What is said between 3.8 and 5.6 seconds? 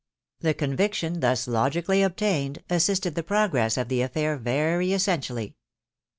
the affair very essentially.